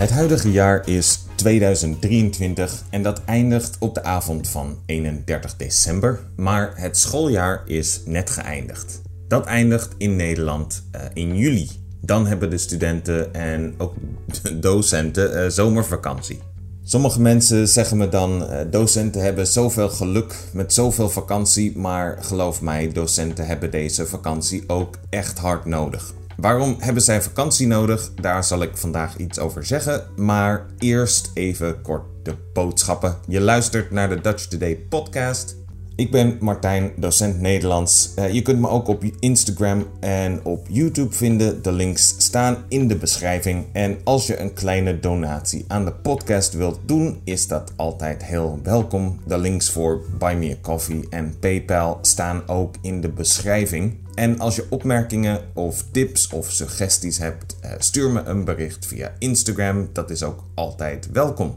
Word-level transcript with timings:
Het 0.00 0.10
huidige 0.10 0.50
jaar 0.50 0.88
is 0.88 1.24
2023 1.34 2.82
en 2.90 3.02
dat 3.02 3.24
eindigt 3.24 3.76
op 3.78 3.94
de 3.94 4.02
avond 4.02 4.48
van 4.48 4.78
31 4.86 5.56
december, 5.56 6.20
maar 6.36 6.72
het 6.74 6.98
schooljaar 6.98 7.62
is 7.66 8.00
net 8.04 8.30
geëindigd. 8.30 9.00
Dat 9.28 9.46
eindigt 9.46 9.94
in 9.98 10.16
Nederland 10.16 10.82
uh, 10.94 11.00
in 11.14 11.36
juli. 11.36 11.68
Dan 12.00 12.26
hebben 12.26 12.50
de 12.50 12.58
studenten 12.58 13.34
en 13.34 13.74
ook 13.78 13.94
de 14.42 14.58
docenten 14.68 15.44
uh, 15.44 15.50
zomervakantie. 15.50 16.40
Sommige 16.82 17.20
mensen 17.20 17.68
zeggen 17.68 17.96
me 17.96 18.08
dan: 18.08 18.42
uh, 18.42 18.60
docenten 18.70 19.22
hebben 19.22 19.46
zoveel 19.46 19.88
geluk 19.88 20.34
met 20.52 20.72
zoveel 20.72 21.10
vakantie, 21.10 21.78
maar 21.78 22.18
geloof 22.20 22.60
mij, 22.60 22.92
docenten 22.92 23.46
hebben 23.46 23.70
deze 23.70 24.06
vakantie 24.06 24.64
ook 24.66 24.98
echt 25.10 25.38
hard 25.38 25.64
nodig. 25.64 26.12
Waarom 26.40 26.76
hebben 26.78 27.02
zij 27.02 27.22
vakantie 27.22 27.66
nodig? 27.66 28.10
Daar 28.14 28.44
zal 28.44 28.62
ik 28.62 28.76
vandaag 28.76 29.16
iets 29.16 29.38
over 29.38 29.64
zeggen. 29.66 30.06
Maar 30.16 30.66
eerst 30.78 31.30
even 31.34 31.82
kort 31.82 32.02
de 32.22 32.34
boodschappen. 32.52 33.16
Je 33.26 33.40
luistert 33.40 33.90
naar 33.90 34.08
de 34.08 34.20
Dutch 34.20 34.46
Today 34.46 34.76
podcast. 34.76 35.59
Ik 36.00 36.10
ben 36.10 36.36
Martijn, 36.40 36.92
docent 36.96 37.40
Nederlands. 37.40 38.12
Uh, 38.18 38.32
je 38.32 38.42
kunt 38.42 38.60
me 38.60 38.68
ook 38.68 38.88
op 38.88 39.04
Instagram 39.18 39.86
en 40.00 40.44
op 40.44 40.66
YouTube 40.68 41.12
vinden. 41.12 41.62
De 41.62 41.72
links 41.72 42.14
staan 42.18 42.56
in 42.68 42.88
de 42.88 42.96
beschrijving. 42.96 43.64
En 43.72 43.98
als 44.04 44.26
je 44.26 44.38
een 44.38 44.52
kleine 44.52 45.00
donatie 45.00 45.64
aan 45.68 45.84
de 45.84 45.92
podcast 45.92 46.54
wilt 46.54 46.80
doen, 46.84 47.20
is 47.24 47.46
dat 47.46 47.72
altijd 47.76 48.24
heel 48.24 48.58
welkom. 48.62 49.20
De 49.26 49.38
links 49.38 49.70
voor 49.70 50.04
Buy 50.18 50.34
Me 50.34 50.50
a 50.50 50.56
Coffee 50.60 51.06
en 51.10 51.38
PayPal 51.40 51.98
staan 52.02 52.48
ook 52.48 52.74
in 52.82 53.00
de 53.00 53.08
beschrijving. 53.08 53.98
En 54.14 54.38
als 54.38 54.56
je 54.56 54.66
opmerkingen 54.70 55.40
of 55.54 55.84
tips 55.90 56.28
of 56.28 56.50
suggesties 56.50 57.18
hebt, 57.18 57.56
uh, 57.64 57.70
stuur 57.78 58.10
me 58.10 58.22
een 58.22 58.44
bericht 58.44 58.86
via 58.86 59.12
Instagram. 59.18 59.88
Dat 59.92 60.10
is 60.10 60.22
ook 60.22 60.44
altijd 60.54 61.08
welkom. 61.12 61.56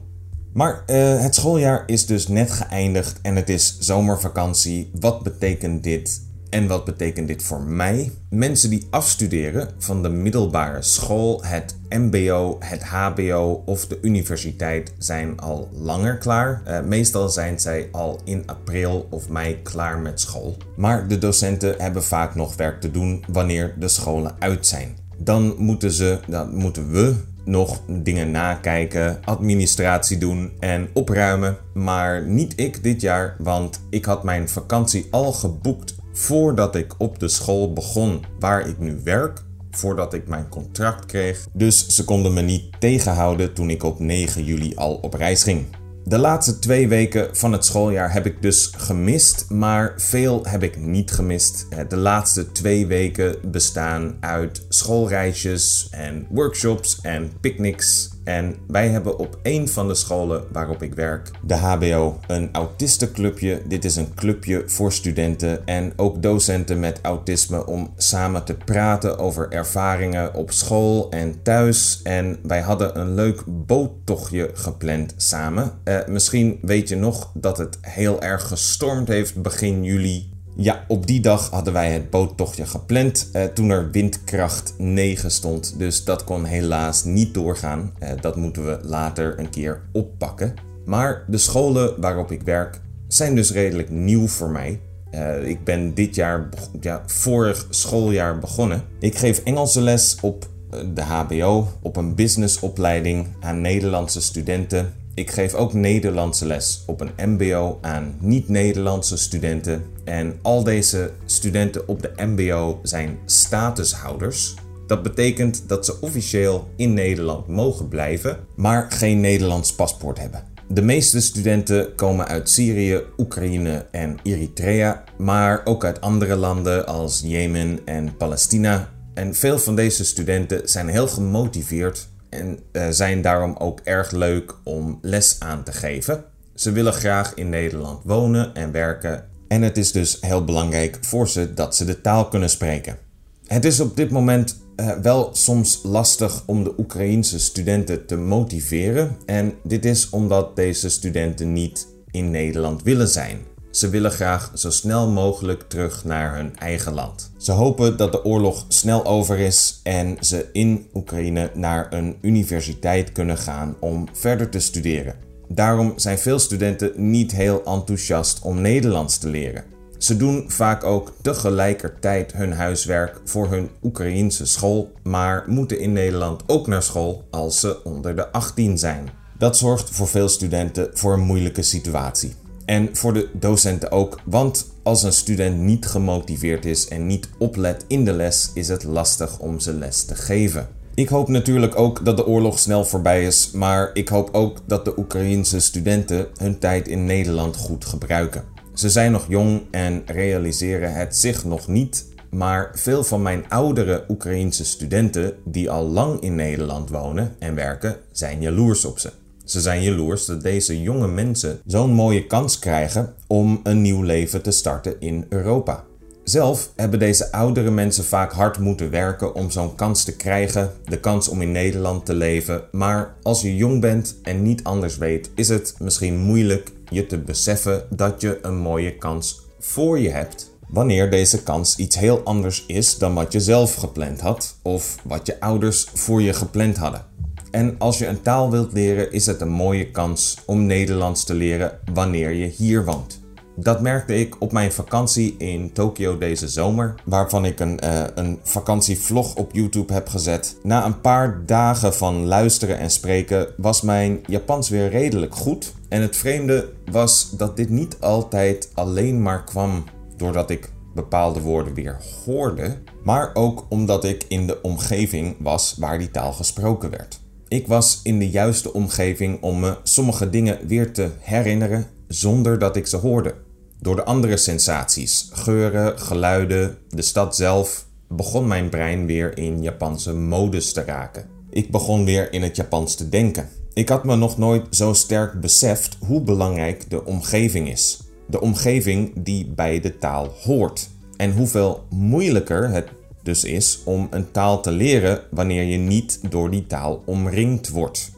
Maar 0.54 0.84
uh, 0.88 1.20
het 1.22 1.36
schooljaar 1.36 1.84
is 1.86 2.06
dus 2.06 2.28
net 2.28 2.52
geëindigd 2.52 3.20
en 3.22 3.36
het 3.36 3.50
is 3.50 3.78
zomervakantie. 3.80 4.92
Wat 5.00 5.24
betekent 5.24 5.84
dit 5.84 6.22
en 6.50 6.68
wat 6.68 6.86
betekent 6.86 7.28
dit 7.28 7.44
voor 7.44 7.62
mij? 7.62 8.12
Mensen 8.30 8.70
die 8.70 8.88
afstuderen 8.90 9.70
van 9.78 10.04
de 10.04 10.10
middelbare 10.10 10.82
school, 10.82 11.44
het 11.44 11.76
MBO, 11.90 12.58
het 12.60 12.84
HBO 12.84 13.64
of 13.66 13.88
de 13.88 14.00
universiteit 14.02 14.94
zijn 14.98 15.40
al 15.40 15.70
langer 15.72 16.18
klaar. 16.18 16.62
Uh, 16.68 16.82
meestal 16.82 17.30
zijn 17.30 17.60
zij 17.60 17.90
al 17.92 18.20
in 18.24 18.44
april 18.46 19.08
of 19.10 19.30
mei 19.30 19.62
klaar 19.62 20.00
met 20.00 20.20
school. 20.20 20.58
Maar 20.76 21.08
de 21.08 21.18
docenten 21.18 21.76
hebben 21.78 22.04
vaak 22.04 22.36
nog 22.36 22.56
werk 22.56 22.82
te 22.82 22.92
doen 22.92 23.24
wanneer 23.28 23.76
de 23.80 23.88
scholen 23.88 24.36
uit 24.40 24.68
zijn. 24.68 24.98
Dan 25.18 25.56
moeten 25.58 25.92
ze, 25.92 26.20
dan 26.28 26.56
moeten 26.56 26.92
we 26.92 27.16
nog 27.46 27.82
dingen 27.88 28.32
nakijken, 28.32 29.20
administratie 29.24 30.18
doen 30.18 30.52
en 30.60 30.90
opruimen. 30.94 31.58
Maar 31.74 32.28
niet 32.28 32.54
ik 32.56 32.84
dit 32.84 33.02
jaar, 33.02 33.36
want 33.40 33.86
ik 33.90 34.06
had 34.06 34.24
mijn 34.24 34.50
vakantie 34.50 35.08
al 35.12 35.32
geboekt 35.32 35.96
voordat 36.14 36.76
ik 36.76 36.94
op 36.98 37.20
de 37.20 37.28
school 37.28 37.74
begon 37.74 38.26
waar 38.40 38.68
ik 38.68 38.80
nu 38.80 39.00
werk. 39.04 39.44
Voordat 39.72 40.14
ik 40.14 40.28
mijn 40.28 40.50
contract 40.50 41.06
kreeg. 41.06 41.48
Dus 41.54 41.88
ze 41.88 42.06
konden 42.06 42.34
me 42.34 42.42
niet 42.42 42.64
tegenhouden 42.80 43.54
toen 43.54 43.70
ik 43.70 43.84
op 43.84 44.00
9 44.00 44.44
juli 44.44 44.76
al 44.76 44.96
op 44.96 45.14
reis 45.14 45.44
ging. 45.44 45.66
De 46.06 46.18
laatste 46.18 46.60
twee 46.60 46.88
weken 46.88 47.36
van 47.36 47.52
het 47.52 47.66
schooljaar 47.66 48.14
heb 48.14 48.26
ik 48.26 48.42
dus 48.42 48.72
gemist, 48.78 49.46
maar 49.50 49.94
veel 49.98 50.46
heb 50.46 50.64
ik 50.64 50.78
niet 50.78 51.12
gemist. 51.12 51.66
Eh, 51.70 51.80
de 51.90 51.98
laatste 51.98 52.52
twee 52.52 52.88
weken 52.88 53.36
bestaan 53.52 54.18
uit 54.20 54.66
schoolreisjes 54.70 55.88
en 55.92 56.28
workshops 56.30 57.00
en 57.02 57.32
picknicks 57.42 58.13
en 58.24 58.56
wij 58.68 58.90
hebben 58.90 59.20
op 59.20 59.40
een 59.44 59.68
van 59.68 59.88
de 59.88 59.96
scholen 59.96 60.44
waarop 60.52 60.84
ik 60.84 60.94
werk, 60.94 61.32
de 61.42 61.56
HBO, 61.56 62.20
een 62.28 62.50
autistenclubje. 62.52 63.62
Dit 63.66 63.86
is 63.86 63.96
een 63.96 64.14
clubje 64.14 64.64
voor 64.66 64.92
studenten 64.92 65.66
en 65.66 65.94
ook 65.96 66.22
docenten 66.22 66.80
met 66.80 67.00
autisme 67.02 67.66
om 67.66 67.94
samen 67.98 68.44
te 68.44 68.54
praten 68.54 69.18
over 69.18 69.52
ervaringen 69.52 70.34
op 70.34 70.52
school 70.52 71.10
en 71.10 71.42
thuis. 71.44 72.00
En 72.04 72.38
wij 72.44 72.62
hadden 72.62 73.00
een 73.00 73.14
leuk 73.14 73.44
boottochtje 73.48 74.50
gepland 74.54 75.14
samen. 75.18 75.72
Uh, 75.84 76.00
misschien 76.08 76.60
weet 76.62 76.90
je 76.90 76.96
nog 76.96 77.32
dat 77.34 77.58
het 77.58 77.78
heel 77.82 78.22
erg 78.22 78.48
gestormd 78.48 79.08
heeft 79.08 79.42
begin 79.42 79.84
juli. 79.84 80.33
Ja, 80.56 80.86
op 80.88 81.08
die 81.08 81.22
dag 81.22 81.50
hadden 81.50 81.74
wij 81.74 81.92
het 81.92 82.10
boottochtje 82.10 82.66
gepland 82.66 83.30
uh, 83.34 83.44
toen 83.44 83.70
er 83.70 83.92
windkracht 83.92 84.74
9 84.78 85.32
stond. 85.32 85.76
Dus 85.78 86.04
dat 86.04 86.24
kon 86.24 86.46
helaas 86.46 87.04
niet 87.04 87.34
doorgaan. 87.34 87.94
Uh, 88.00 88.10
dat 88.22 88.36
moeten 88.36 88.66
we 88.66 88.80
later 88.82 89.40
een 89.40 89.50
keer 89.50 89.82
oppakken. 89.92 90.54
Maar 90.86 91.24
de 91.28 91.38
scholen 91.38 92.02
waarop 92.02 92.32
ik 92.32 92.42
werk 92.42 92.82
zijn 93.08 93.36
dus 93.36 93.52
redelijk 93.52 93.90
nieuw 93.90 94.28
voor 94.28 94.50
mij. 94.50 94.80
Uh, 95.12 95.48
ik 95.48 95.64
ben 95.64 95.94
dit 95.94 96.16
jaar, 96.16 96.50
ja, 96.82 97.04
vorig 97.06 97.68
schooljaar 97.70 98.40
begonnen. 98.40 98.84
Ik 99.00 99.18
geef 99.18 99.44
Engelse 99.44 99.82
les 99.82 100.18
op 100.22 100.48
de 100.94 101.02
HBO, 101.02 101.68
op 101.82 101.96
een 101.96 102.16
businessopleiding 102.16 103.28
aan 103.40 103.62
Nederlandse 103.62 104.22
studenten 104.22 104.94
ik 105.16 105.32
geef 105.32 105.54
ook 105.54 105.74
Nederlandse 105.74 106.46
les 106.46 106.84
op 106.86 107.02
een 107.02 107.30
MBO 107.30 107.78
aan 107.82 108.16
niet-Nederlandse 108.20 109.18
studenten. 109.18 109.84
En 110.04 110.40
al 110.42 110.64
deze 110.64 111.12
studenten 111.26 111.88
op 111.88 112.02
de 112.02 112.12
MBO 112.16 112.80
zijn 112.84 113.18
statushouders. 113.26 114.54
Dat 114.88 115.04
betekent 115.04 115.64
dat 115.68 115.86
ze 115.86 116.02
officieel 116.02 116.68
in 116.76 116.94
Nederland 116.94 117.48
mogen 117.48 117.88
blijven, 117.88 118.38
maar 118.56 118.92
geen 118.92 119.20
Nederlands 119.20 119.74
paspoort 119.74 120.20
hebben. 120.20 120.44
De 120.68 120.82
meeste 120.82 121.22
studenten 121.22 121.96
komen 121.96 122.28
uit 122.28 122.50
Syrië, 122.50 123.02
Oekraïne 123.18 123.86
en 123.92 124.18
Eritrea, 124.24 125.04
maar 125.18 125.62
ook 125.64 125.86
uit 125.86 126.02
andere 126.02 126.36
landen 126.36 126.88
als 126.88 127.22
Jemen 127.26 127.80
en 127.86 128.18
Palestina. 128.18 128.90
En 129.14 129.36
veel 129.36 129.60
van 129.60 129.76
deze 129.76 130.06
studenten 130.06 130.70
zijn 130.70 130.88
heel 130.88 131.08
gemotiveerd 131.08 132.08
en 132.34 132.60
uh, 132.72 132.88
zijn 132.90 133.22
daarom 133.22 133.56
ook 133.58 133.80
erg 133.84 134.12
leuk 134.12 134.54
om 134.64 134.98
les 135.02 135.36
aan 135.40 135.64
te 135.64 135.72
geven. 135.72 136.24
Ze 136.56 136.72
willen 136.72 136.94
graag 136.94 137.34
in 137.34 137.50
Nederland 137.50 138.00
wonen 138.04 138.56
en 138.56 138.72
werken 138.72 139.28
en 139.48 139.62
het 139.62 139.78
is 139.78 139.92
dus 139.92 140.18
heel 140.22 140.44
belangrijk 140.44 140.98
voor 141.02 141.30
ze 141.30 141.54
dat 141.54 141.76
ze 141.76 141.86
de 141.86 142.02
taal 142.02 142.28
kunnen 142.28 142.50
spreken. 142.50 142.98
Het 143.46 143.66
is 143.66 143.80
op 143.80 143.96
dit 143.96 144.10
moment 144.10 144.62
uh, 144.76 144.92
wel 144.92 145.30
soms 145.34 145.80
lastig 145.84 146.44
om 146.46 146.64
de 146.64 146.74
Oekraïense 146.78 147.40
studenten 147.40 148.06
te 148.06 148.16
motiveren 148.16 149.18
en 149.26 149.54
dit 149.64 149.86
is 149.86 150.10
omdat 150.10 150.56
deze 150.56 150.90
studenten 150.90 151.54
niet 151.54 151.88
in 152.12 152.32
Nederland 152.32 152.84
willen 152.84 153.08
zijn. 153.08 153.40
Ze 153.74 153.90
willen 153.90 154.12
graag 154.12 154.52
zo 154.54 154.70
snel 154.70 155.10
mogelijk 155.10 155.64
terug 155.68 156.04
naar 156.04 156.36
hun 156.36 156.58
eigen 156.58 156.94
land. 156.94 157.32
Ze 157.38 157.52
hopen 157.52 157.98
dat 157.98 158.12
de 158.12 158.26
oorlog 158.26 158.66
snel 158.68 159.06
over 159.06 159.40
is 159.40 159.80
en 159.84 160.18
ze 160.20 160.50
in 160.52 160.88
Oekraïne 160.94 161.52
naar 161.54 161.94
een 161.94 162.18
universiteit 162.22 163.12
kunnen 163.12 163.38
gaan 163.38 163.76
om 163.80 164.08
verder 164.12 164.50
te 164.50 164.60
studeren. 164.60 165.16
Daarom 165.48 165.94
zijn 165.96 166.18
veel 166.18 166.40
studenten 166.40 166.92
niet 166.96 167.32
heel 167.32 167.64
enthousiast 167.66 168.42
om 168.42 168.62
Nederlands 168.62 169.18
te 169.18 169.30
leren. 169.30 169.64
Ze 169.98 170.18
doen 170.18 170.44
vaak 170.48 170.84
ook 170.84 171.14
tegelijkertijd 171.22 172.34
hun 172.34 172.54
huiswerk 172.54 173.22
voor 173.26 173.50
hun 173.50 173.70
Oekraïense 173.84 174.46
school, 174.46 174.92
maar 175.04 175.44
moeten 175.48 175.80
in 175.80 175.94
Nederland 175.94 176.44
ook 176.48 176.68
naar 176.68 176.84
school 176.84 177.28
als 177.32 177.60
ze 177.60 177.84
onder 177.84 178.16
de 178.16 178.32
18 178.32 178.78
zijn. 178.78 179.10
Dat 179.38 179.58
zorgt 179.58 179.90
voor 179.90 180.08
veel 180.08 180.30
studenten 180.30 180.90
voor 180.94 181.14
een 181.14 181.20
moeilijke 181.20 181.62
situatie. 181.62 182.34
En 182.66 182.90
voor 182.92 183.14
de 183.14 183.30
docenten 183.34 183.92
ook, 183.92 184.20
want 184.26 184.72
als 184.84 185.04
een 185.04 185.14
student 185.14 185.60
niet 185.60 185.86
gemotiveerd 185.86 186.66
is 186.66 186.88
en 186.88 187.08
niet 187.08 187.30
oplet 187.38 187.86
in 187.88 188.06
de 188.06 188.14
les, 188.14 188.52
is 188.54 188.68
het 188.68 188.84
lastig 188.84 189.40
om 189.40 189.60
ze 189.60 189.74
les 189.74 190.06
te 190.06 190.16
geven. 190.16 190.68
Ik 190.96 191.10
hoop 191.10 191.28
natuurlijk 191.28 191.80
ook 191.80 192.06
dat 192.06 192.18
de 192.18 192.28
oorlog 192.28 192.60
snel 192.60 192.86
voorbij 192.86 193.26
is, 193.26 193.52
maar 193.52 193.90
ik 193.94 194.10
hoop 194.10 194.30
ook 194.32 194.58
dat 194.66 194.86
de 194.86 195.00
Oekraïense 195.00 195.60
studenten 195.60 196.28
hun 196.38 196.60
tijd 196.60 196.88
in 196.88 197.06
Nederland 197.06 197.56
goed 197.56 197.86
gebruiken. 197.86 198.44
Ze 198.74 198.90
zijn 198.90 199.12
nog 199.12 199.26
jong 199.28 199.62
en 199.72 200.02
realiseren 200.06 200.94
het 200.94 201.16
zich 201.16 201.46
nog 201.46 201.68
niet, 201.68 202.06
maar 202.30 202.72
veel 202.74 203.04
van 203.04 203.22
mijn 203.22 203.50
oudere 203.50 204.06
Oekraïense 204.10 204.66
studenten 204.66 205.34
die 205.46 205.70
al 205.70 205.86
lang 205.86 206.20
in 206.20 206.36
Nederland 206.36 206.90
wonen 206.90 207.36
en 207.40 207.56
werken, 207.56 207.96
zijn 208.12 208.42
jaloers 208.42 208.86
op 208.86 209.00
ze. 209.00 209.12
Ze 209.44 209.62
zijn 209.62 209.84
jaloers 209.84 210.26
dat 210.26 210.42
deze 210.42 210.82
jonge 210.82 211.08
mensen 211.08 211.60
zo'n 211.66 211.94
mooie 211.94 212.28
kans 212.28 212.60
krijgen 212.60 213.14
om 213.28 213.60
een 213.64 213.82
nieuw 213.82 214.02
leven 214.02 214.42
te 214.42 214.52
starten 214.52 214.96
in 215.00 215.26
Europa. 215.30 215.84
Zelf 216.24 216.72
hebben 216.76 217.00
deze 217.00 217.32
oudere 217.32 217.72
mensen 217.72 218.04
vaak 218.04 218.32
hard 218.34 218.60
moeten 218.60 218.90
werken 218.90 219.36
om 219.36 219.52
zo'n 219.52 219.76
kans 219.76 220.04
te 220.04 220.16
krijgen, 220.16 220.72
de 220.86 221.00
kans 221.00 221.28
om 221.28 221.42
in 221.42 221.52
Nederland 221.52 222.06
te 222.06 222.14
leven. 222.14 222.62
Maar 222.72 223.16
als 223.22 223.42
je 223.42 223.56
jong 223.56 223.82
bent 223.82 224.16
en 224.22 224.42
niet 224.42 224.64
anders 224.64 224.98
weet, 224.98 225.30
is 225.36 225.50
het 225.50 225.76
misschien 225.80 226.18
moeilijk 226.18 226.72
je 226.90 227.06
te 227.06 227.18
beseffen 227.18 227.84
dat 227.90 228.22
je 228.22 228.40
een 228.42 228.58
mooie 228.58 228.98
kans 228.98 229.42
voor 229.60 230.00
je 230.00 230.10
hebt. 230.10 230.52
Wanneer 230.68 231.10
deze 231.10 231.44
kans 231.44 231.76
iets 231.76 231.96
heel 231.96 232.24
anders 232.24 232.64
is 232.68 232.98
dan 232.98 233.14
wat 233.14 233.32
je 233.32 233.40
zelf 233.40 233.76
gepland 233.76 234.22
had 234.22 234.56
of 234.62 234.96
wat 235.04 235.28
je 235.28 235.40
ouders 235.40 235.88
voor 235.94 236.22
je 236.22 236.34
gepland 236.34 236.78
hadden. 236.78 237.06
En 237.54 237.76
als 237.78 237.98
je 237.98 238.08
een 238.08 238.22
taal 238.22 238.52
wilt 238.52 238.74
leren, 238.74 239.12
is 239.12 239.26
het 239.26 239.42
een 239.42 239.52
mooie 239.52 239.92
kans 239.92 240.38
om 240.46 240.66
Nederlands 240.66 241.24
te 241.24 241.34
leren 241.34 241.80
wanneer 241.94 242.32
je 242.32 242.46
hier 242.46 242.86
woont. 242.86 243.22
Dat 243.56 243.82
merkte 243.82 244.16
ik 244.16 244.42
op 244.42 244.52
mijn 244.52 244.72
vakantie 244.72 245.36
in 245.38 245.74
Tokio 245.74 246.18
deze 246.18 246.48
zomer, 246.48 246.96
waarvan 247.06 247.46
ik 247.46 247.60
een, 247.60 247.80
uh, 247.84 248.04
een 248.16 248.40
vakantievlog 248.44 249.36
op 249.36 249.52
YouTube 249.54 249.94
heb 249.94 250.08
gezet. 250.08 250.58
Na 250.64 250.86
een 250.86 251.02
paar 251.02 251.46
dagen 251.46 251.94
van 251.94 252.26
luisteren 252.26 252.78
en 252.78 252.90
spreken 252.90 253.48
was 253.58 253.82
mijn 253.82 254.22
Japans 254.28 254.70
weer 254.70 254.90
redelijk 254.90 255.36
goed. 255.36 255.74
En 255.90 256.02
het 256.02 256.16
vreemde 256.16 256.74
was 256.92 257.30
dat 257.32 257.58
dit 257.58 257.70
niet 257.70 257.98
altijd 258.00 258.70
alleen 258.74 259.22
maar 259.22 259.44
kwam 259.44 259.84
doordat 260.18 260.50
ik 260.50 260.72
bepaalde 260.94 261.42
woorden 261.42 261.74
weer 261.74 262.02
hoorde, 262.26 262.78
maar 263.04 263.32
ook 263.34 263.66
omdat 263.70 264.04
ik 264.04 264.26
in 264.28 264.48
de 264.48 264.62
omgeving 264.62 265.36
was 265.40 265.76
waar 265.80 265.98
die 265.98 266.12
taal 266.12 266.34
gesproken 266.34 266.90
werd. 266.90 267.22
Ik 267.54 267.68
was 267.68 268.00
in 268.04 268.20
de 268.20 268.30
juiste 268.30 268.74
omgeving 268.74 269.42
om 269.42 269.60
me 269.60 269.78
sommige 269.84 270.30
dingen 270.30 270.68
weer 270.68 270.94
te 270.94 271.10
herinneren 271.20 271.86
zonder 272.08 272.60
dat 272.60 272.76
ik 272.76 272.88
ze 272.88 272.98
hoorde. 272.98 273.36
Door 273.80 273.96
de 273.96 274.04
andere 274.04 274.38
sensaties, 274.38 275.30
geuren, 275.32 276.00
geluiden, 276.00 276.78
de 276.90 277.02
stad 277.02 277.36
zelf, 277.36 277.86
begon 278.08 278.48
mijn 278.48 278.70
brein 278.70 279.06
weer 279.06 279.38
in 279.38 279.62
Japanse 279.62 280.14
modus 280.14 280.74
te 280.74 280.84
raken. 280.84 281.26
Ik 281.50 281.72
begon 281.72 282.06
weer 282.06 282.34
in 282.34 282.42
het 282.42 282.56
Japans 282.56 282.96
te 282.96 283.10
denken. 283.10 283.50
Ik 283.74 283.90
had 283.90 284.04
me 284.04 284.16
nog 284.16 284.38
nooit 284.38 284.76
zo 284.76 284.94
sterk 284.94 285.42
beseft 285.42 285.98
hoe 286.00 286.22
belangrijk 286.22 286.90
de 286.90 287.06
omgeving 287.06 287.70
is. 287.70 288.00
De 288.28 288.42
omgeving 288.42 289.12
die 289.16 289.48
bij 289.48 289.80
de 289.80 289.98
taal 289.98 290.34
hoort. 290.44 290.90
En 291.18 291.32
hoeveel 291.32 291.84
moeilijker 291.90 292.70
het 292.70 292.88
dus 293.24 293.44
is 293.44 293.82
om 293.86 294.08
een 294.10 294.32
taal 294.32 294.62
te 294.62 294.72
leren 294.72 295.22
wanneer 295.32 295.64
je 295.64 295.78
niet 295.78 296.20
door 296.30 296.50
die 296.50 296.68
taal 296.68 297.04
omringd 297.06 297.70
wordt. 297.70 298.12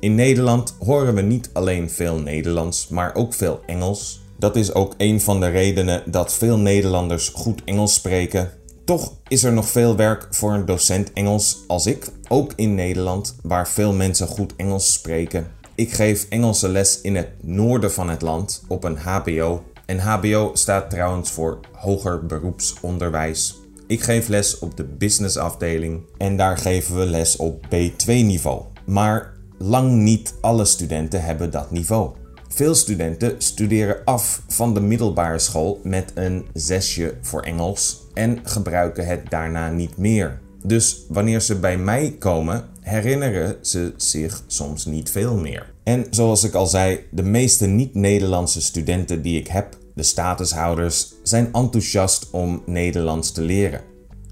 In 0.00 0.14
Nederland 0.14 0.74
horen 0.78 1.14
we 1.14 1.22
niet 1.22 1.50
alleen 1.52 1.90
veel 1.90 2.18
Nederlands, 2.18 2.88
maar 2.88 3.14
ook 3.14 3.34
veel 3.34 3.60
Engels. 3.66 4.20
Dat 4.38 4.56
is 4.56 4.74
ook 4.74 4.94
een 4.96 5.20
van 5.20 5.40
de 5.40 5.48
redenen 5.48 6.02
dat 6.06 6.34
veel 6.34 6.58
Nederlanders 6.58 7.28
goed 7.28 7.64
Engels 7.64 7.94
spreken. 7.94 8.50
Toch 8.84 9.12
is 9.28 9.44
er 9.44 9.52
nog 9.52 9.68
veel 9.68 9.96
werk 9.96 10.26
voor 10.30 10.52
een 10.52 10.66
docent 10.66 11.12
Engels 11.12 11.58
als 11.66 11.86
ik, 11.86 12.06
ook 12.28 12.52
in 12.56 12.74
Nederland, 12.74 13.36
waar 13.42 13.68
veel 13.68 13.92
mensen 13.92 14.26
goed 14.26 14.52
Engels 14.56 14.92
spreken. 14.92 15.46
Ik 15.74 15.92
geef 15.92 16.26
Engelse 16.28 16.68
les 16.68 17.00
in 17.00 17.16
het 17.16 17.28
noorden 17.40 17.92
van 17.92 18.08
het 18.08 18.22
land 18.22 18.62
op 18.68 18.84
een 18.84 18.96
HBO. 18.96 19.62
En 19.86 19.98
HBO 19.98 20.50
staat 20.54 20.90
trouwens 20.90 21.30
voor 21.30 21.60
hoger 21.72 22.26
beroepsonderwijs. 22.26 23.61
Ik 23.92 24.02
geef 24.02 24.28
les 24.28 24.58
op 24.58 24.76
de 24.76 24.84
businessafdeling 24.84 26.02
en 26.18 26.36
daar 26.36 26.58
geven 26.58 26.98
we 26.98 27.06
les 27.06 27.36
op 27.36 27.66
B2 27.66 28.04
niveau. 28.06 28.62
Maar 28.86 29.32
lang 29.58 29.92
niet 29.92 30.34
alle 30.40 30.64
studenten 30.64 31.22
hebben 31.22 31.50
dat 31.50 31.70
niveau. 31.70 32.10
Veel 32.48 32.74
studenten 32.74 33.34
studeren 33.38 34.04
af 34.04 34.42
van 34.48 34.74
de 34.74 34.80
middelbare 34.80 35.38
school 35.38 35.80
met 35.82 36.12
een 36.14 36.46
zesje 36.52 37.14
voor 37.20 37.42
Engels 37.42 38.06
en 38.14 38.38
gebruiken 38.42 39.06
het 39.06 39.30
daarna 39.30 39.70
niet 39.70 39.96
meer. 39.96 40.40
Dus 40.62 41.04
wanneer 41.08 41.40
ze 41.40 41.58
bij 41.58 41.78
mij 41.78 42.16
komen, 42.18 42.64
herinneren 42.80 43.56
ze 43.60 43.92
zich 43.96 44.42
soms 44.46 44.84
niet 44.84 45.10
veel 45.10 45.36
meer. 45.36 45.72
En 45.82 46.06
zoals 46.10 46.44
ik 46.44 46.54
al 46.54 46.66
zei, 46.66 47.00
de 47.10 47.22
meeste 47.22 47.66
niet-Nederlandse 47.66 48.62
studenten 48.62 49.22
die 49.22 49.40
ik 49.40 49.46
heb, 49.46 49.76
de 49.94 50.02
statushouders, 50.02 51.12
zijn 51.22 51.52
enthousiast 51.52 52.30
om 52.30 52.62
Nederlands 52.66 53.32
te 53.32 53.42
leren. 53.42 53.80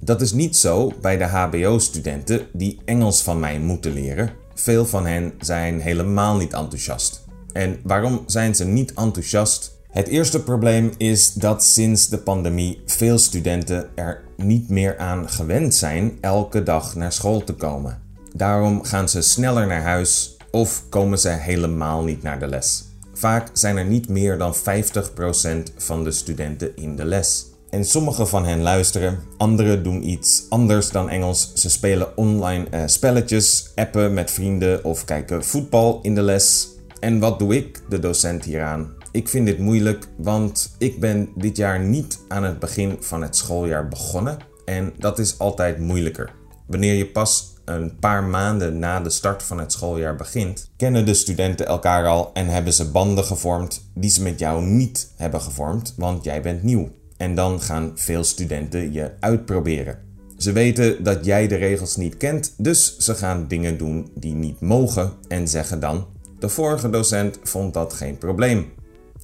Dat 0.01 0.21
is 0.21 0.33
niet 0.33 0.57
zo 0.57 0.93
bij 1.01 1.17
de 1.17 1.25
HBO-studenten 1.25 2.47
die 2.53 2.81
Engels 2.85 3.23
van 3.23 3.41
mij 3.41 3.59
moeten 3.59 3.93
leren. 3.93 4.31
Veel 4.55 4.87
van 4.87 5.07
hen 5.07 5.33
zijn 5.41 5.81
helemaal 5.81 6.37
niet 6.37 6.53
enthousiast. 6.53 7.25
En 7.53 7.81
waarom 7.83 8.23
zijn 8.27 8.55
ze 8.55 8.65
niet 8.65 8.95
enthousiast? 8.95 9.79
Het 9.91 10.09
eerste 10.09 10.43
probleem 10.43 10.93
is 10.97 11.33
dat 11.33 11.65
sinds 11.65 12.09
de 12.09 12.19
pandemie 12.19 12.83
veel 12.87 13.19
studenten 13.19 13.89
er 13.95 14.23
niet 14.37 14.69
meer 14.69 14.99
aan 14.99 15.29
gewend 15.29 15.75
zijn 15.75 16.19
elke 16.21 16.63
dag 16.63 16.95
naar 16.95 17.13
school 17.13 17.45
te 17.45 17.53
komen. 17.53 18.03
Daarom 18.35 18.85
gaan 18.85 19.09
ze 19.09 19.23
sneller 19.23 19.67
naar 19.67 19.83
huis 19.83 20.37
of 20.51 20.83
komen 20.89 21.19
ze 21.19 21.29
helemaal 21.29 22.03
niet 22.03 22.23
naar 22.23 22.39
de 22.39 22.47
les. 22.47 22.85
Vaak 23.21 23.49
zijn 23.53 23.77
er 23.77 23.85
niet 23.85 24.09
meer 24.09 24.39
dan 24.39 24.55
50% 24.55 24.59
van 25.77 26.05
de 26.05 26.11
studenten 26.11 26.77
in 26.77 26.97
de 26.97 27.05
les. 27.05 27.47
En 27.71 27.85
sommige 27.85 28.27
van 28.27 28.45
hen 28.45 28.61
luisteren, 28.61 29.19
anderen 29.37 29.83
doen 29.83 30.09
iets 30.09 30.47
anders 30.49 30.91
dan 30.91 31.09
Engels. 31.09 31.53
Ze 31.55 31.71
spelen 31.71 32.17
online 32.17 32.67
uh, 32.75 32.83
spelletjes, 32.87 33.73
appen 33.75 34.15
met 34.15 34.31
vrienden 34.31 34.85
of 34.85 35.05
kijken 35.05 35.45
voetbal 35.45 35.99
in 36.03 36.15
de 36.15 36.23
les. 36.23 36.69
En 37.01 37.19
wat 37.19 37.39
doe 37.39 37.57
ik, 37.57 37.83
de 37.89 37.99
docent 37.99 38.45
hieraan? 38.45 38.93
Ik 39.13 39.29
vind 39.29 39.47
dit 39.47 39.59
moeilijk, 39.59 40.09
want 40.17 40.75
ik 40.79 41.01
ben 41.01 41.29
dit 41.35 41.57
jaar 41.57 41.81
niet 41.81 42.19
aan 42.29 42.45
het 42.45 42.59
begin 42.59 42.97
van 43.01 43.23
het 43.23 43.37
schooljaar 43.37 43.89
begonnen. 43.89 44.39
En 44.65 44.93
dat 44.99 45.19
is 45.19 45.39
altijd 45.39 45.79
moeilijker. 45.79 46.33
Wanneer 46.67 46.95
je 46.95 47.07
pas 47.07 47.50
een 47.65 47.99
paar 47.99 48.25
maanden 48.25 48.79
na 48.79 49.01
de 49.01 49.11
start 49.11 49.43
van 49.43 49.59
het 49.59 49.73
schooljaar 49.73 50.17
begint, 50.17 50.71
kennen 50.77 51.07
de 51.07 51.15
studenten 51.15 51.67
elkaar 51.67 52.07
al 52.07 52.31
en 52.33 52.47
hebben 52.47 52.73
ze 52.73 52.91
banden 52.91 53.25
gevormd 53.25 53.91
die 53.95 54.11
ze 54.11 54.23
met 54.23 54.39
jou 54.39 54.65
niet 54.65 55.13
hebben 55.17 55.41
gevormd, 55.41 55.95
want 55.97 56.25
jij 56.25 56.43
bent 56.43 56.63
nieuw. 56.63 56.89
En 57.17 57.35
dan 57.35 57.61
gaan 57.61 57.93
veel 57.95 58.25
studenten 58.25 58.93
je 58.93 59.11
uitproberen. 59.21 59.99
Ze 60.37 60.53
weten 60.53 61.05
dat 61.05 61.25
jij 61.25 61.49
de 61.49 61.57
regels 61.57 61.97
niet 61.97 62.17
kent, 62.17 62.55
dus 62.57 62.97
ze 62.97 63.15
gaan 63.15 63.49
dingen 63.49 63.79
doen 63.79 64.11
die 64.15 64.35
niet 64.35 64.61
mogen 64.61 65.13
en 65.29 65.49
zeggen 65.49 65.81
dan: 65.81 66.07
De 66.39 66.49
vorige 66.49 66.91
docent 66.91 67.39
vond 67.43 67.75
dat 67.75 67.93
geen 67.93 68.19
probleem. 68.19 68.73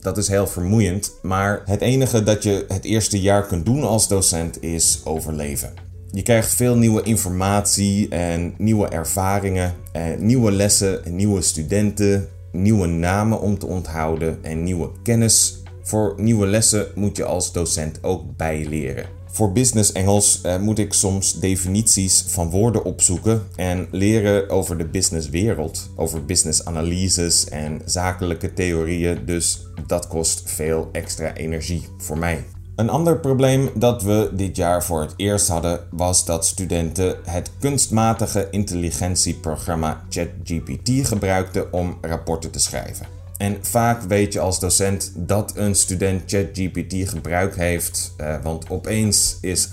Dat 0.00 0.18
is 0.18 0.28
heel 0.28 0.46
vermoeiend, 0.46 1.12
maar 1.22 1.62
het 1.64 1.80
enige 1.80 2.22
dat 2.22 2.42
je 2.42 2.64
het 2.68 2.84
eerste 2.84 3.20
jaar 3.20 3.46
kunt 3.46 3.64
doen 3.64 3.82
als 3.82 4.08
docent 4.08 4.62
is 4.62 5.00
overleven. 5.04 5.85
Je 6.16 6.22
krijgt 6.22 6.54
veel 6.54 6.76
nieuwe 6.76 7.02
informatie 7.02 8.08
en 8.08 8.54
nieuwe 8.58 8.88
ervaringen, 8.88 9.74
en 9.92 10.26
nieuwe 10.26 10.52
lessen, 10.52 11.04
en 11.04 11.16
nieuwe 11.16 11.42
studenten, 11.42 12.28
nieuwe 12.52 12.86
namen 12.86 13.40
om 13.40 13.58
te 13.58 13.66
onthouden 13.66 14.38
en 14.44 14.62
nieuwe 14.62 14.90
kennis. 15.02 15.62
Voor 15.82 16.14
nieuwe 16.16 16.46
lessen 16.46 16.86
moet 16.94 17.16
je 17.16 17.24
als 17.24 17.52
docent 17.52 18.02
ook 18.02 18.36
bijleren. 18.36 19.06
Voor 19.26 19.52
business 19.52 19.92
Engels 19.92 20.40
eh, 20.40 20.58
moet 20.58 20.78
ik 20.78 20.92
soms 20.92 21.40
definities 21.40 22.24
van 22.26 22.50
woorden 22.50 22.84
opzoeken 22.84 23.42
en 23.56 23.88
leren 23.90 24.50
over 24.50 24.78
de 24.78 24.86
businesswereld, 24.86 25.90
over 25.96 26.24
business 26.24 26.64
analyses 26.64 27.48
en 27.48 27.80
zakelijke 27.84 28.52
theorieën, 28.52 29.18
dus 29.24 29.66
dat 29.86 30.08
kost 30.08 30.42
veel 30.44 30.88
extra 30.92 31.34
energie 31.34 31.82
voor 31.98 32.18
mij. 32.18 32.44
Een 32.76 32.90
ander 32.90 33.18
probleem 33.18 33.70
dat 33.74 34.02
we 34.02 34.30
dit 34.32 34.56
jaar 34.56 34.84
voor 34.84 35.00
het 35.00 35.14
eerst 35.16 35.48
hadden 35.48 35.80
was 35.90 36.24
dat 36.24 36.46
studenten 36.46 37.16
het 37.24 37.50
kunstmatige 37.58 38.48
intelligentieprogramma 38.50 40.02
ChatGPT 40.08 41.08
gebruikten 41.08 41.72
om 41.72 41.98
rapporten 42.00 42.50
te 42.50 42.58
schrijven. 42.58 43.06
En 43.36 43.56
vaak 43.60 44.02
weet 44.02 44.32
je 44.32 44.40
als 44.40 44.60
docent 44.60 45.12
dat 45.14 45.56
een 45.56 45.74
student 45.74 46.22
ChatGPT 46.26 47.08
gebruikt 47.08 47.56
heeft, 47.56 48.14
eh, 48.16 48.36
want 48.42 48.70
opeens 48.70 49.38
is 49.40 49.68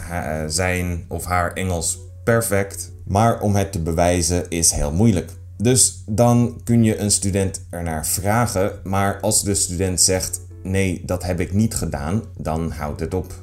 zijn 0.48 1.06
of 1.08 1.26
haar 1.26 1.54
Engels 1.54 2.00
perfect. 2.24 2.92
Maar 3.06 3.42
om 3.42 3.56
het 3.56 3.72
te 3.72 3.80
bewijzen 3.80 4.50
is 4.50 4.72
heel 4.72 4.92
moeilijk. 4.92 5.32
Dus 5.58 6.04
dan 6.06 6.62
kun 6.64 6.84
je 6.84 6.98
een 6.98 7.12
student 7.12 7.66
ernaar 7.70 8.06
vragen, 8.06 8.72
maar 8.84 9.20
als 9.20 9.44
de 9.44 9.56
student 9.56 10.02
zegt: 10.02 10.42
nee, 10.64 11.02
dat 11.06 11.24
heb 11.24 11.40
ik 11.40 11.54
niet 11.54 11.76
gedaan, 11.76 12.24
dan 12.38 12.72
houdt 12.72 13.00
het 13.00 13.14
op. 13.14 13.34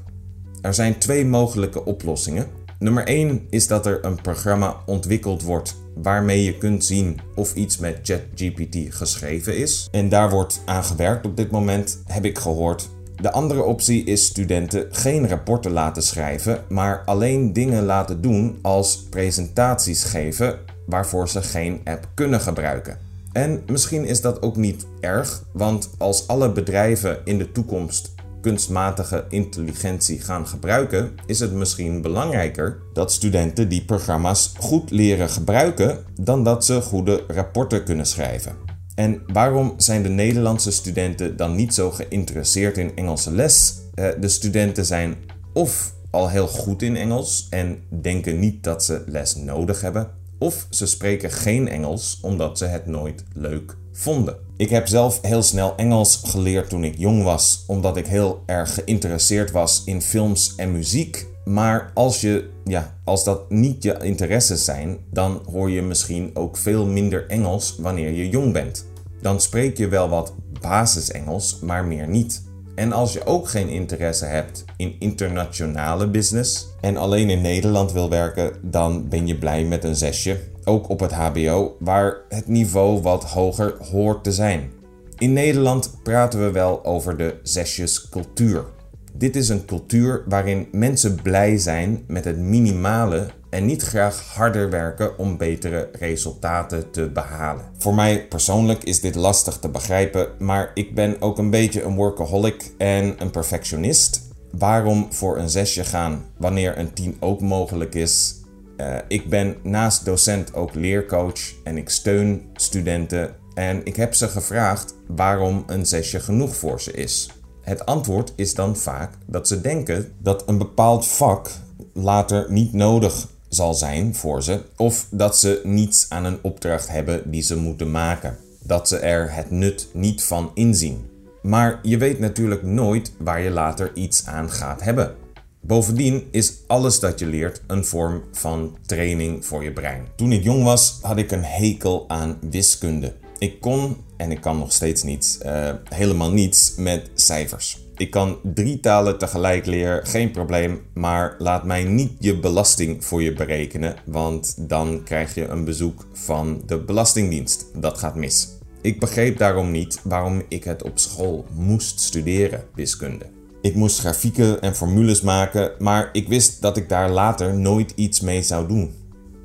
Er 0.60 0.74
zijn 0.74 0.98
twee 0.98 1.24
mogelijke 1.24 1.84
oplossingen. 1.84 2.46
Nummer 2.78 3.06
1 3.06 3.46
is 3.50 3.66
dat 3.66 3.86
er 3.86 4.04
een 4.04 4.20
programma 4.20 4.76
ontwikkeld 4.86 5.42
wordt 5.42 5.76
waarmee 5.94 6.44
je 6.44 6.58
kunt 6.58 6.84
zien 6.84 7.20
of 7.34 7.54
iets 7.54 7.78
met 7.78 7.98
ChatGPT 8.02 8.94
geschreven 8.94 9.56
is. 9.56 9.88
En 9.90 10.08
daar 10.08 10.30
wordt 10.30 10.62
aan 10.64 10.84
gewerkt 10.84 11.26
op 11.26 11.36
dit 11.36 11.50
moment, 11.50 12.02
heb 12.06 12.24
ik 12.24 12.38
gehoord. 12.38 12.88
De 13.16 13.30
andere 13.32 13.62
optie 13.62 14.04
is 14.04 14.24
studenten 14.24 14.86
geen 14.90 15.28
rapporten 15.28 15.70
laten 15.70 16.02
schrijven, 16.02 16.64
maar 16.68 17.02
alleen 17.04 17.52
dingen 17.52 17.84
laten 17.84 18.20
doen 18.20 18.58
als 18.62 19.02
presentaties 19.10 20.04
geven 20.04 20.58
waarvoor 20.86 21.28
ze 21.28 21.42
geen 21.42 21.80
app 21.84 22.08
kunnen 22.14 22.40
gebruiken. 22.40 22.98
En 23.32 23.62
misschien 23.66 24.04
is 24.04 24.20
dat 24.20 24.42
ook 24.42 24.56
niet 24.56 24.86
erg, 25.00 25.44
want 25.52 25.90
als 25.98 26.26
alle 26.26 26.52
bedrijven 26.52 27.18
in 27.24 27.38
de 27.38 27.52
toekomst 27.52 28.12
kunstmatige 28.40 29.24
intelligentie 29.28 30.20
gaan 30.20 30.46
gebruiken, 30.46 31.10
is 31.26 31.40
het 31.40 31.52
misschien 31.52 32.02
belangrijker 32.02 32.78
dat 32.92 33.12
studenten 33.12 33.68
die 33.68 33.84
programma's 33.84 34.52
goed 34.58 34.90
leren 34.90 35.30
gebruiken 35.30 35.98
dan 36.20 36.44
dat 36.44 36.64
ze 36.64 36.82
goede 36.82 37.24
rapporten 37.28 37.84
kunnen 37.84 38.06
schrijven. 38.06 38.52
En 38.94 39.22
waarom 39.32 39.74
zijn 39.76 40.02
de 40.02 40.08
Nederlandse 40.08 40.70
studenten 40.70 41.36
dan 41.36 41.54
niet 41.54 41.74
zo 41.74 41.90
geïnteresseerd 41.90 42.78
in 42.78 42.96
Engelse 42.96 43.32
les? 43.32 43.80
Eh, 43.94 44.08
de 44.20 44.28
studenten 44.28 44.86
zijn 44.86 45.16
of 45.52 45.94
al 46.10 46.28
heel 46.28 46.46
goed 46.46 46.82
in 46.82 46.96
Engels 46.96 47.46
en 47.50 47.78
denken 48.02 48.38
niet 48.38 48.64
dat 48.64 48.84
ze 48.84 49.02
les 49.06 49.36
nodig 49.36 49.80
hebben, 49.80 50.10
Of 50.40 50.66
ze 50.70 50.86
spreken 50.86 51.30
geen 51.30 51.68
Engels 51.68 52.18
omdat 52.22 52.58
ze 52.58 52.64
het 52.64 52.86
nooit 52.86 53.24
leuk 53.32 53.76
vonden. 53.92 54.36
Ik 54.56 54.70
heb 54.70 54.86
zelf 54.88 55.18
heel 55.22 55.42
snel 55.42 55.76
Engels 55.76 56.20
geleerd 56.24 56.68
toen 56.68 56.84
ik 56.84 56.98
jong 56.98 57.22
was, 57.22 57.64
omdat 57.66 57.96
ik 57.96 58.06
heel 58.06 58.42
erg 58.46 58.74
geïnteresseerd 58.74 59.50
was 59.50 59.82
in 59.84 60.02
films 60.02 60.54
en 60.56 60.72
muziek. 60.72 61.26
Maar 61.44 61.90
als, 61.94 62.20
je, 62.20 62.50
ja, 62.64 62.96
als 63.04 63.24
dat 63.24 63.50
niet 63.50 63.82
je 63.82 63.98
interesses 64.02 64.64
zijn, 64.64 64.98
dan 65.10 65.42
hoor 65.50 65.70
je 65.70 65.82
misschien 65.82 66.30
ook 66.34 66.56
veel 66.56 66.86
minder 66.86 67.26
Engels 67.28 67.76
wanneer 67.78 68.10
je 68.10 68.28
jong 68.28 68.52
bent. 68.52 68.86
Dan 69.22 69.40
spreek 69.40 69.76
je 69.76 69.88
wel 69.88 70.08
wat 70.08 70.34
basis-Engels, 70.60 71.58
maar 71.60 71.84
meer 71.84 72.08
niet. 72.08 72.42
En 72.74 72.92
als 72.92 73.12
je 73.12 73.26
ook 73.26 73.48
geen 73.48 73.68
interesse 73.68 74.24
hebt 74.24 74.64
in 74.76 74.96
internationale 74.98 76.08
business 76.08 76.68
en 76.80 76.96
alleen 76.96 77.30
in 77.30 77.40
Nederland 77.40 77.92
wil 77.92 78.10
werken, 78.10 78.52
dan 78.62 79.08
ben 79.08 79.26
je 79.26 79.38
blij 79.38 79.64
met 79.64 79.84
een 79.84 79.96
zesje, 79.96 80.40
ook 80.64 80.88
op 80.88 81.00
het 81.00 81.12
HBO, 81.12 81.76
waar 81.78 82.16
het 82.28 82.48
niveau 82.48 83.02
wat 83.02 83.24
hoger 83.24 83.74
hoort 83.90 84.24
te 84.24 84.32
zijn. 84.32 84.70
In 85.18 85.32
Nederland 85.32 86.02
praten 86.02 86.40
we 86.40 86.50
wel 86.50 86.84
over 86.84 87.16
de 87.16 87.34
zesjescultuur. 87.42 88.64
Dit 89.12 89.36
is 89.36 89.48
een 89.48 89.64
cultuur 89.64 90.22
waarin 90.26 90.68
mensen 90.72 91.22
blij 91.22 91.58
zijn 91.58 92.04
met 92.06 92.24
het 92.24 92.38
minimale 92.38 93.26
en 93.50 93.66
niet 93.66 93.82
graag 93.82 94.24
harder 94.34 94.70
werken 94.70 95.18
om 95.18 95.36
betere 95.36 95.90
resultaten 95.98 96.90
te 96.90 97.08
behalen. 97.08 97.64
Voor 97.78 97.94
mij 97.94 98.26
persoonlijk 98.26 98.84
is 98.84 99.00
dit 99.00 99.14
lastig 99.14 99.56
te 99.56 99.68
begrijpen, 99.68 100.28
maar 100.38 100.70
ik 100.74 100.94
ben 100.94 101.16
ook 101.20 101.38
een 101.38 101.50
beetje 101.50 101.82
een 101.82 101.94
workaholic 101.94 102.72
en 102.78 103.14
een 103.18 103.30
perfectionist. 103.30 104.28
Waarom 104.50 105.12
voor 105.12 105.38
een 105.38 105.50
zesje 105.50 105.84
gaan 105.84 106.24
wanneer 106.36 106.78
een 106.78 106.92
tien 106.92 107.16
ook 107.20 107.40
mogelijk 107.40 107.94
is? 107.94 108.34
Uh, 108.76 108.96
ik 109.08 109.28
ben 109.28 109.56
naast 109.62 110.04
docent 110.04 110.54
ook 110.54 110.74
leercoach 110.74 111.62
en 111.64 111.76
ik 111.76 111.88
steun 111.88 112.42
studenten 112.54 113.34
en 113.54 113.80
ik 113.84 113.96
heb 113.96 114.14
ze 114.14 114.28
gevraagd 114.28 114.94
waarom 115.06 115.64
een 115.66 115.86
zesje 115.86 116.20
genoeg 116.20 116.56
voor 116.56 116.80
ze 116.80 116.92
is. 116.92 117.30
Het 117.62 117.86
antwoord 117.86 118.32
is 118.36 118.54
dan 118.54 118.76
vaak 118.76 119.12
dat 119.26 119.48
ze 119.48 119.60
denken 119.60 120.12
dat 120.18 120.48
een 120.48 120.58
bepaald 120.58 121.06
vak 121.06 121.50
later 121.92 122.46
niet 122.48 122.72
nodig 122.72 123.28
zal 123.50 123.74
zijn 123.74 124.14
voor 124.14 124.42
ze, 124.42 124.60
of 124.76 125.06
dat 125.10 125.38
ze 125.38 125.60
niets 125.64 126.06
aan 126.08 126.24
een 126.24 126.38
opdracht 126.42 126.88
hebben 126.88 127.30
die 127.30 127.42
ze 127.42 127.56
moeten 127.56 127.90
maken. 127.90 128.36
Dat 128.62 128.88
ze 128.88 128.98
er 128.98 129.34
het 129.34 129.50
nut 129.50 129.88
niet 129.92 130.24
van 130.24 130.50
inzien. 130.54 131.08
Maar 131.42 131.78
je 131.82 131.98
weet 131.98 132.18
natuurlijk 132.18 132.62
nooit 132.62 133.12
waar 133.18 133.40
je 133.40 133.50
later 133.50 133.90
iets 133.94 134.26
aan 134.26 134.50
gaat 134.50 134.82
hebben. 134.82 135.14
Bovendien 135.60 136.28
is 136.30 136.54
alles 136.66 137.00
dat 137.00 137.18
je 137.18 137.26
leert 137.26 137.62
een 137.66 137.84
vorm 137.84 138.22
van 138.32 138.76
training 138.86 139.46
voor 139.46 139.64
je 139.64 139.72
brein. 139.72 140.06
Toen 140.16 140.32
ik 140.32 140.42
jong 140.42 140.64
was, 140.64 140.98
had 141.02 141.16
ik 141.16 141.30
een 141.30 141.44
hekel 141.44 142.04
aan 142.08 142.38
wiskunde. 142.50 143.14
Ik 143.38 143.60
kon, 143.60 143.96
en 144.16 144.30
ik 144.30 144.40
kan 144.40 144.58
nog 144.58 144.72
steeds 144.72 145.02
niet, 145.02 145.40
uh, 145.46 145.70
helemaal 145.84 146.30
niets 146.30 146.74
met 146.76 147.10
cijfers. 147.14 147.78
Ik 148.00 148.10
kan 148.10 148.38
drie 148.42 148.80
talen 148.80 149.18
tegelijk 149.18 149.66
leren, 149.66 150.06
geen 150.06 150.30
probleem, 150.30 150.80
maar 150.94 151.34
laat 151.38 151.64
mij 151.64 151.84
niet 151.84 152.12
je 152.18 152.38
belasting 152.38 153.04
voor 153.04 153.22
je 153.22 153.32
berekenen, 153.32 153.96
want 154.04 154.68
dan 154.68 155.02
krijg 155.04 155.34
je 155.34 155.46
een 155.46 155.64
bezoek 155.64 156.06
van 156.12 156.62
de 156.66 156.78
Belastingdienst. 156.78 157.66
Dat 157.74 157.98
gaat 157.98 158.14
mis. 158.14 158.48
Ik 158.80 159.00
begreep 159.00 159.38
daarom 159.38 159.70
niet 159.70 160.00
waarom 160.02 160.42
ik 160.48 160.64
het 160.64 160.82
op 160.82 160.98
school 160.98 161.44
moest 161.54 162.00
studeren, 162.00 162.64
wiskunde. 162.74 163.26
Ik 163.60 163.74
moest 163.74 163.98
grafieken 163.98 164.60
en 164.60 164.76
formules 164.76 165.20
maken, 165.20 165.72
maar 165.78 166.08
ik 166.12 166.28
wist 166.28 166.62
dat 166.62 166.76
ik 166.76 166.88
daar 166.88 167.10
later 167.10 167.54
nooit 167.54 167.92
iets 167.94 168.20
mee 168.20 168.42
zou 168.42 168.68
doen. 168.68 168.94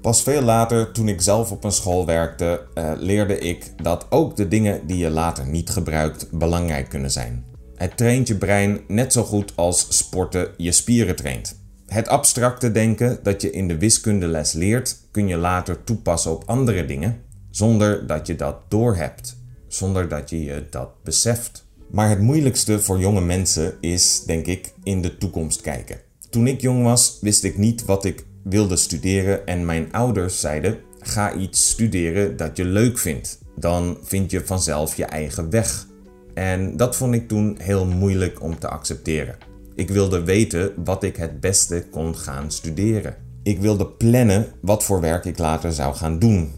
Pas 0.01 0.23
veel 0.23 0.41
later, 0.41 0.91
toen 0.91 1.07
ik 1.07 1.21
zelf 1.21 1.51
op 1.51 1.63
een 1.63 1.71
school 1.71 2.05
werkte, 2.05 2.61
uh, 2.75 2.91
leerde 2.97 3.39
ik 3.39 3.73
dat 3.83 4.05
ook 4.09 4.35
de 4.35 4.47
dingen 4.47 4.87
die 4.87 4.97
je 4.97 5.09
later 5.09 5.47
niet 5.47 5.69
gebruikt 5.69 6.27
belangrijk 6.31 6.89
kunnen 6.89 7.11
zijn. 7.11 7.53
Het 7.75 7.97
traint 7.97 8.27
je 8.27 8.35
brein 8.35 8.79
net 8.87 9.13
zo 9.13 9.23
goed 9.23 9.51
als 9.55 9.97
sporten 9.97 10.47
je 10.57 10.71
spieren 10.71 11.15
traint. 11.15 11.63
Het 11.87 12.07
abstracte 12.07 12.71
denken 12.71 13.19
dat 13.23 13.41
je 13.41 13.51
in 13.51 13.67
de 13.67 13.77
wiskundeles 13.77 14.53
leert, 14.53 14.97
kun 15.11 15.27
je 15.27 15.37
later 15.37 15.83
toepassen 15.83 16.31
op 16.31 16.43
andere 16.45 16.85
dingen, 16.85 17.21
zonder 17.49 18.07
dat 18.07 18.27
je 18.27 18.35
dat 18.35 18.57
doorhebt, 18.67 19.37
zonder 19.67 20.09
dat 20.09 20.29
je 20.29 20.43
je 20.43 20.67
dat 20.69 20.89
beseft. 21.03 21.65
Maar 21.91 22.09
het 22.09 22.19
moeilijkste 22.19 22.79
voor 22.79 22.99
jonge 22.99 23.21
mensen 23.21 23.73
is, 23.81 24.23
denk 24.25 24.45
ik, 24.45 24.73
in 24.83 25.01
de 25.01 25.17
toekomst 25.17 25.61
kijken. 25.61 25.99
Toen 26.29 26.47
ik 26.47 26.61
jong 26.61 26.83
was, 26.83 27.17
wist 27.21 27.43
ik 27.43 27.57
niet 27.57 27.85
wat 27.85 28.05
ik 28.05 28.25
wilde 28.43 28.75
studeren 28.75 29.47
en 29.47 29.65
mijn 29.65 29.91
ouders 29.91 30.39
zeiden: 30.39 30.77
ga 30.99 31.33
iets 31.33 31.69
studeren 31.69 32.37
dat 32.37 32.57
je 32.57 32.65
leuk 32.65 32.97
vindt. 32.97 33.39
Dan 33.55 33.97
vind 34.03 34.31
je 34.31 34.45
vanzelf 34.45 34.97
je 34.97 35.05
eigen 35.05 35.49
weg. 35.49 35.87
En 36.35 36.77
dat 36.77 36.95
vond 36.95 37.13
ik 37.13 37.27
toen 37.27 37.57
heel 37.59 37.85
moeilijk 37.85 38.41
om 38.41 38.59
te 38.59 38.67
accepteren. 38.67 39.37
Ik 39.75 39.89
wilde 39.89 40.23
weten 40.23 40.71
wat 40.83 41.03
ik 41.03 41.15
het 41.15 41.39
beste 41.39 41.85
kon 41.91 42.17
gaan 42.17 42.51
studeren. 42.51 43.15
Ik 43.43 43.59
wilde 43.59 43.87
plannen 43.87 44.47
wat 44.61 44.83
voor 44.83 45.01
werk 45.01 45.25
ik 45.25 45.37
later 45.37 45.73
zou 45.73 45.95
gaan 45.95 46.19
doen. 46.19 46.51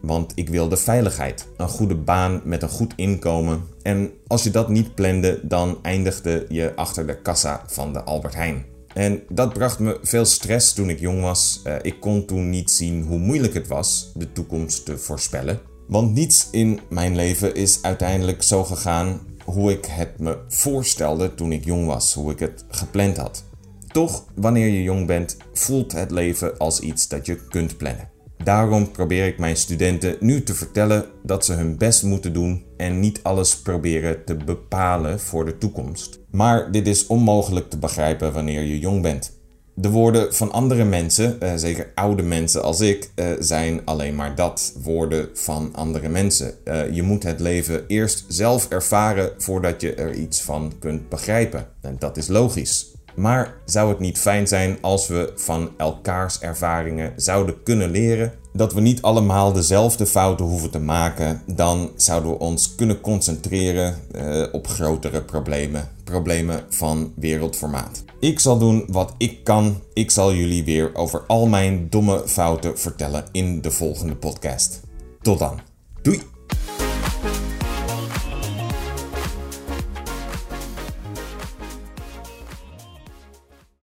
Want 0.00 0.32
ik 0.34 0.48
wilde 0.48 0.76
veiligheid, 0.76 1.48
een 1.56 1.68
goede 1.68 1.94
baan 1.94 2.40
met 2.44 2.62
een 2.62 2.68
goed 2.68 2.92
inkomen. 2.96 3.62
En 3.82 4.10
als 4.26 4.42
je 4.42 4.50
dat 4.50 4.68
niet 4.68 4.94
plande, 4.94 5.40
dan 5.42 5.78
eindigde 5.82 6.46
je 6.48 6.72
achter 6.76 7.06
de 7.06 7.16
kassa 7.22 7.62
van 7.66 7.92
de 7.92 8.02
Albert 8.02 8.34
Heijn. 8.34 8.64
En 8.94 9.22
dat 9.28 9.52
bracht 9.52 9.78
me 9.78 9.98
veel 10.02 10.24
stress 10.24 10.72
toen 10.72 10.90
ik 10.90 11.00
jong 11.00 11.20
was. 11.20 11.62
Uh, 11.66 11.74
ik 11.82 12.00
kon 12.00 12.24
toen 12.24 12.50
niet 12.50 12.70
zien 12.70 13.02
hoe 13.02 13.18
moeilijk 13.18 13.54
het 13.54 13.66
was 13.66 14.12
de 14.14 14.32
toekomst 14.32 14.84
te 14.84 14.98
voorspellen. 14.98 15.60
Want 15.88 16.14
niets 16.14 16.48
in 16.50 16.80
mijn 16.88 17.16
leven 17.16 17.54
is 17.54 17.82
uiteindelijk 17.82 18.42
zo 18.42 18.64
gegaan 18.64 19.20
hoe 19.44 19.70
ik 19.72 19.84
het 19.84 20.18
me 20.18 20.38
voorstelde 20.48 21.34
toen 21.34 21.52
ik 21.52 21.64
jong 21.64 21.86
was, 21.86 22.14
hoe 22.14 22.32
ik 22.32 22.38
het 22.38 22.64
gepland 22.68 23.16
had. 23.16 23.44
Toch, 23.86 24.24
wanneer 24.34 24.68
je 24.68 24.82
jong 24.82 25.06
bent, 25.06 25.36
voelt 25.52 25.92
het 25.92 26.10
leven 26.10 26.58
als 26.58 26.80
iets 26.80 27.08
dat 27.08 27.26
je 27.26 27.36
kunt 27.48 27.76
plannen. 27.76 28.08
Daarom 28.44 28.90
probeer 28.90 29.26
ik 29.26 29.38
mijn 29.38 29.56
studenten 29.56 30.16
nu 30.20 30.42
te 30.42 30.54
vertellen 30.54 31.04
dat 31.22 31.44
ze 31.44 31.52
hun 31.52 31.76
best 31.76 32.02
moeten 32.02 32.32
doen 32.32 32.64
en 32.76 33.00
niet 33.00 33.20
alles 33.22 33.56
proberen 33.58 34.24
te 34.24 34.36
bepalen 34.36 35.20
voor 35.20 35.44
de 35.44 35.58
toekomst. 35.58 36.20
Maar 36.30 36.72
dit 36.72 36.86
is 36.86 37.06
onmogelijk 37.06 37.70
te 37.70 37.78
begrijpen 37.78 38.32
wanneer 38.32 38.62
je 38.62 38.78
jong 38.78 39.02
bent. 39.02 39.42
De 39.76 39.90
woorden 39.90 40.34
van 40.34 40.52
andere 40.52 40.84
mensen, 40.84 41.40
eh, 41.40 41.52
zeker 41.56 41.92
oude 41.94 42.22
mensen 42.22 42.62
als 42.62 42.80
ik, 42.80 43.10
eh, 43.14 43.26
zijn 43.38 43.80
alleen 43.84 44.14
maar 44.14 44.34
dat. 44.34 44.72
Woorden 44.82 45.28
van 45.34 45.70
andere 45.74 46.08
mensen. 46.08 46.54
Eh, 46.64 46.90
je 46.90 47.02
moet 47.02 47.22
het 47.22 47.40
leven 47.40 47.84
eerst 47.86 48.24
zelf 48.28 48.68
ervaren 48.68 49.30
voordat 49.38 49.80
je 49.80 49.94
er 49.94 50.14
iets 50.14 50.42
van 50.42 50.72
kunt 50.78 51.08
begrijpen. 51.08 51.66
En 51.80 51.96
dat 51.98 52.16
is 52.16 52.28
logisch. 52.28 52.93
Maar 53.14 53.54
zou 53.64 53.88
het 53.88 53.98
niet 53.98 54.18
fijn 54.18 54.48
zijn 54.48 54.78
als 54.80 55.06
we 55.08 55.32
van 55.36 55.70
elkaars 55.76 56.38
ervaringen 56.38 57.12
zouden 57.16 57.62
kunnen 57.62 57.90
leren? 57.90 58.32
Dat 58.52 58.72
we 58.72 58.80
niet 58.80 59.02
allemaal 59.02 59.52
dezelfde 59.52 60.06
fouten 60.06 60.46
hoeven 60.46 60.70
te 60.70 60.78
maken, 60.78 61.42
dan 61.46 61.90
zouden 61.96 62.30
we 62.30 62.38
ons 62.38 62.74
kunnen 62.74 63.00
concentreren 63.00 63.96
uh, 64.14 64.46
op 64.52 64.66
grotere 64.66 65.22
problemen. 65.22 65.88
Problemen 66.04 66.64
van 66.68 67.12
wereldformaat. 67.16 68.04
Ik 68.20 68.38
zal 68.38 68.58
doen 68.58 68.84
wat 68.88 69.14
ik 69.18 69.44
kan. 69.44 69.80
Ik 69.92 70.10
zal 70.10 70.34
jullie 70.34 70.64
weer 70.64 70.94
over 70.94 71.22
al 71.26 71.46
mijn 71.46 71.86
domme 71.90 72.22
fouten 72.26 72.78
vertellen 72.78 73.24
in 73.32 73.60
de 73.60 73.70
volgende 73.70 74.16
podcast. 74.16 74.80
Tot 75.20 75.38
dan. 75.38 75.60
Doei! 76.02 76.33